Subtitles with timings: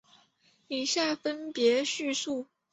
[0.67, 2.47] 以下分别叙述。